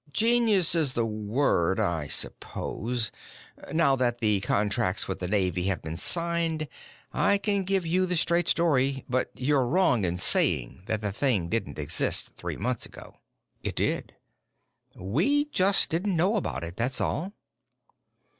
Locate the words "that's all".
16.77-17.33